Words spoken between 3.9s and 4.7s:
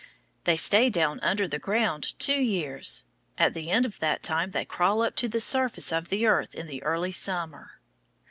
that time they